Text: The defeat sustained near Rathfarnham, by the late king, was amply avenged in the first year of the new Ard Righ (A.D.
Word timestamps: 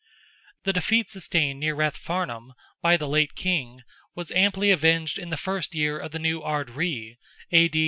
The 0.63 0.73
defeat 0.73 1.11
sustained 1.11 1.59
near 1.59 1.75
Rathfarnham, 1.75 2.55
by 2.81 2.97
the 2.97 3.07
late 3.07 3.35
king, 3.35 3.83
was 4.15 4.31
amply 4.31 4.71
avenged 4.71 5.19
in 5.19 5.29
the 5.29 5.37
first 5.37 5.75
year 5.75 5.99
of 5.99 6.09
the 6.11 6.17
new 6.17 6.41
Ard 6.41 6.71
Righ 6.71 7.19
(A.D. 7.51 7.79